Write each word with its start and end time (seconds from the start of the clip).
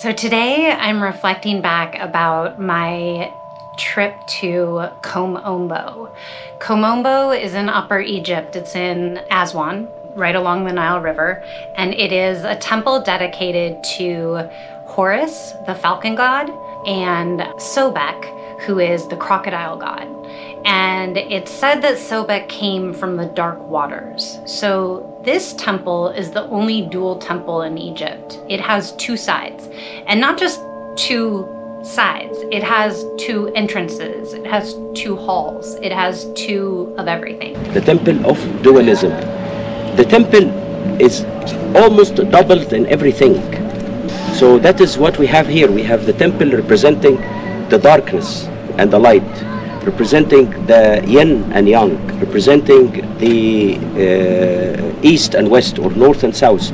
So 0.00 0.12
today 0.12 0.72
I'm 0.72 1.02
reflecting 1.02 1.60
back 1.60 1.94
about 2.00 2.58
my 2.58 3.30
trip 3.76 4.14
to 4.40 4.88
Kom 5.02 5.36
Ombo. 5.36 6.08
is 7.38 7.52
in 7.52 7.68
Upper 7.68 8.00
Egypt. 8.00 8.56
It's 8.56 8.74
in 8.74 9.20
Aswan, 9.30 9.88
right 10.16 10.34
along 10.34 10.64
the 10.64 10.72
Nile 10.72 11.02
River, 11.02 11.44
and 11.76 11.92
it 11.92 12.12
is 12.14 12.44
a 12.44 12.56
temple 12.56 13.02
dedicated 13.02 13.84
to 13.98 14.48
Horus, 14.86 15.52
the 15.66 15.74
falcon 15.74 16.14
god, 16.14 16.48
and 16.86 17.40
Sobek, 17.60 18.60
who 18.62 18.78
is 18.78 19.06
the 19.08 19.18
crocodile 19.18 19.76
god. 19.76 20.19
And 20.70 21.16
it's 21.16 21.50
said 21.50 21.82
that 21.82 21.96
Sobek 21.96 22.48
came 22.48 22.94
from 22.94 23.16
the 23.16 23.26
dark 23.26 23.58
waters. 23.58 24.38
So 24.46 25.20
this 25.24 25.52
temple 25.54 26.10
is 26.10 26.30
the 26.30 26.44
only 26.44 26.82
dual 26.82 27.16
temple 27.18 27.62
in 27.62 27.76
Egypt. 27.76 28.38
It 28.48 28.60
has 28.60 28.92
two 28.92 29.16
sides, 29.16 29.68
and 30.06 30.20
not 30.20 30.38
just 30.38 30.60
two 30.94 31.48
sides. 31.82 32.38
It 32.52 32.62
has 32.62 33.04
two 33.18 33.48
entrances, 33.56 34.32
it 34.32 34.46
has 34.46 34.76
two 34.94 35.16
halls, 35.16 35.74
it 35.82 35.90
has 35.90 36.30
two 36.34 36.94
of 36.98 37.08
everything. 37.08 37.54
The 37.74 37.80
temple 37.80 38.24
of 38.30 38.38
dualism. 38.62 39.10
The 39.96 40.06
temple 40.08 40.50
is 41.00 41.24
almost 41.74 42.14
doubled 42.30 42.72
in 42.72 42.86
everything. 42.86 43.34
So 44.34 44.56
that 44.60 44.80
is 44.80 44.96
what 44.96 45.18
we 45.18 45.26
have 45.26 45.48
here. 45.48 45.68
We 45.68 45.82
have 45.82 46.06
the 46.06 46.12
temple 46.12 46.52
representing 46.52 47.16
the 47.70 47.78
darkness 47.82 48.44
and 48.78 48.88
the 48.92 49.00
light, 49.00 49.32
representing 49.84 50.50
the 50.66 51.02
yin 51.06 51.50
and 51.52 51.68
yang, 51.68 51.96
representing 52.18 52.90
the 53.18 53.76
uh, 53.96 55.02
east 55.02 55.34
and 55.34 55.50
west 55.50 55.78
or 55.78 55.90
north 55.90 56.24
and 56.24 56.34
south, 56.34 56.70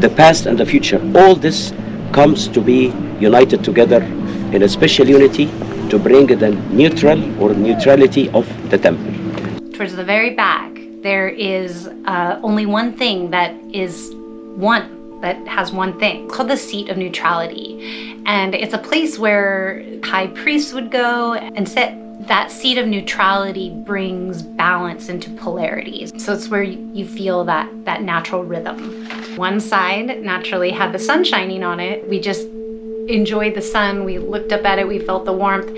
the 0.00 0.08
past 0.08 0.46
and 0.46 0.58
the 0.58 0.66
future. 0.66 1.00
All 1.14 1.34
this 1.34 1.72
comes 2.12 2.48
to 2.48 2.60
be 2.60 2.92
united 3.20 3.62
together 3.64 4.02
in 4.52 4.62
a 4.62 4.68
special 4.68 5.08
unity 5.08 5.46
to 5.90 5.98
bring 5.98 6.26
the 6.26 6.50
neutral 6.70 7.18
or 7.42 7.54
neutrality 7.54 8.28
of 8.30 8.46
the 8.70 8.78
temple. 8.78 9.12
Towards 9.72 9.94
the 9.94 10.04
very 10.04 10.34
back, 10.34 10.78
there 11.02 11.28
is 11.28 11.88
uh, 12.06 12.40
only 12.42 12.66
one 12.66 12.92
thing 12.92 13.30
that 13.30 13.54
is 13.72 14.12
one 14.56 15.20
that 15.20 15.46
has 15.48 15.72
one 15.72 15.98
thing 15.98 16.28
called 16.28 16.48
the 16.48 16.56
seat 16.56 16.88
of 16.88 16.96
neutrality. 16.96 18.22
And 18.26 18.54
it's 18.54 18.74
a 18.74 18.78
place 18.78 19.18
where 19.18 19.84
high 20.04 20.28
priests 20.28 20.72
would 20.72 20.90
go 20.90 21.34
and 21.34 21.68
sit. 21.68 22.07
That 22.28 22.50
seat 22.50 22.76
of 22.76 22.86
neutrality 22.86 23.70
brings 23.70 24.42
balance 24.42 25.08
into 25.08 25.30
polarities. 25.30 26.12
So 26.22 26.34
it's 26.34 26.50
where 26.50 26.62
you 26.62 27.08
feel 27.08 27.42
that, 27.46 27.70
that 27.86 28.02
natural 28.02 28.44
rhythm. 28.44 29.06
One 29.36 29.60
side 29.60 30.22
naturally 30.22 30.70
had 30.70 30.92
the 30.92 30.98
sun 30.98 31.24
shining 31.24 31.64
on 31.64 31.80
it. 31.80 32.06
We 32.06 32.20
just 32.20 32.46
enjoyed 33.08 33.54
the 33.54 33.62
sun. 33.62 34.04
We 34.04 34.18
looked 34.18 34.52
up 34.52 34.66
at 34.66 34.78
it, 34.78 34.86
we 34.86 34.98
felt 34.98 35.24
the 35.24 35.32
warmth. 35.32 35.68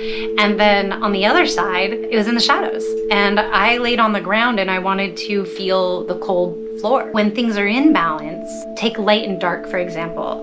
And 0.40 0.58
then 0.58 0.92
on 0.92 1.12
the 1.12 1.24
other 1.24 1.46
side, 1.46 1.92
it 1.92 2.16
was 2.16 2.26
in 2.26 2.34
the 2.34 2.40
shadows. 2.40 2.84
And 3.12 3.38
I 3.38 3.78
laid 3.78 4.00
on 4.00 4.12
the 4.12 4.20
ground 4.20 4.58
and 4.58 4.72
I 4.72 4.80
wanted 4.80 5.16
to 5.18 5.44
feel 5.44 6.04
the 6.04 6.18
cold 6.18 6.58
floor. 6.80 7.12
When 7.12 7.32
things 7.32 7.56
are 7.58 7.68
in 7.68 7.92
balance, 7.92 8.50
take 8.76 8.98
light 8.98 9.28
and 9.28 9.40
dark, 9.40 9.68
for 9.70 9.78
example, 9.78 10.42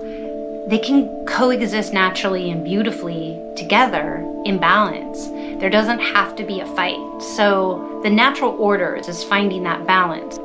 they 0.70 0.78
can 0.78 1.26
coexist 1.26 1.92
naturally 1.92 2.50
and 2.50 2.64
beautifully 2.64 3.38
together 3.56 4.24
in 4.46 4.58
balance. 4.58 5.28
There 5.58 5.70
doesn't 5.70 6.00
have 6.00 6.36
to 6.36 6.44
be 6.44 6.60
a 6.60 6.66
fight. 6.74 6.98
So 7.36 8.00
the 8.02 8.10
natural 8.10 8.52
order 8.58 8.96
is 8.96 9.24
finding 9.24 9.64
that 9.64 9.86
balance. 9.86 10.36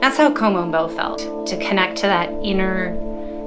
That's 0.00 0.16
how 0.16 0.32
Kom 0.32 0.54
Ombo 0.54 0.94
felt 0.96 1.18
to 1.46 1.56
connect 1.58 1.96
to 1.98 2.06
that 2.06 2.30
inner 2.42 2.96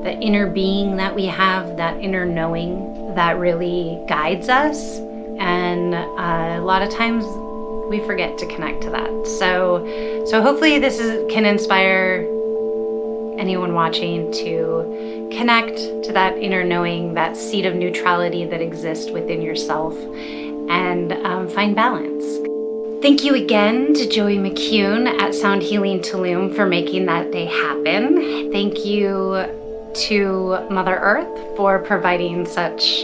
the 0.03 0.17
inner 0.19 0.47
being 0.47 0.95
that 0.95 1.13
we 1.13 1.25
have, 1.25 1.75
that 1.75 2.01
inner 2.01 2.25
knowing 2.25 3.15
that 3.15 3.37
really 3.37 4.01
guides 4.07 4.47
us. 4.47 4.97
And 5.39 5.93
uh, 5.93 6.57
a 6.57 6.63
lot 6.63 6.81
of 6.81 6.89
times 6.89 7.25
we 7.89 7.99
forget 8.05 8.37
to 8.37 8.45
connect 8.47 8.81
to 8.83 8.89
that. 8.91 9.27
So, 9.39 10.23
so 10.27 10.41
hopefully 10.41 10.79
this 10.79 10.99
is, 10.99 11.29
can 11.31 11.45
inspire 11.45 12.21
anyone 13.37 13.73
watching 13.73 14.31
to 14.31 15.29
connect 15.31 15.77
to 16.05 16.13
that 16.13 16.37
inner 16.37 16.63
knowing, 16.63 17.13
that 17.15 17.35
seed 17.35 17.65
of 17.65 17.75
neutrality 17.75 18.45
that 18.45 18.61
exists 18.61 19.11
within 19.11 19.41
yourself, 19.41 19.93
and 20.69 21.13
um, 21.13 21.49
find 21.49 21.75
balance. 21.75 22.23
Thank 23.01 23.23
you 23.23 23.35
again 23.35 23.93
to 23.93 24.07
Joey 24.09 24.37
McCune 24.37 25.07
at 25.21 25.33
Sound 25.33 25.63
Healing 25.63 25.99
Tulum 25.99 26.53
for 26.55 26.65
making 26.65 27.05
that 27.05 27.31
day 27.31 27.45
happen. 27.45 28.51
Thank 28.51 28.85
you 28.85 29.45
to 29.93 30.67
Mother 30.69 30.97
Earth 30.97 31.57
for 31.57 31.79
providing 31.79 32.45
such 32.45 33.03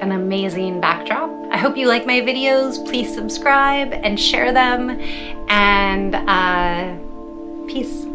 an 0.00 0.12
amazing 0.12 0.80
backdrop. 0.80 1.30
I 1.50 1.58
hope 1.58 1.76
you 1.76 1.88
like 1.88 2.06
my 2.06 2.20
videos. 2.20 2.82
Please 2.88 3.12
subscribe 3.14 3.92
and 3.92 4.18
share 4.18 4.52
them. 4.52 4.90
And 5.48 6.14
uh, 6.14 6.96
peace. 7.66 8.07